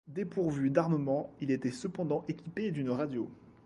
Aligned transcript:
Dépourvu 0.07 0.71
d'armement, 0.71 1.29
il 1.41 1.51
était 1.51 1.69
cependant 1.69 2.25
équipé 2.27 2.71
d'une 2.71 2.89
radio. 2.89 3.29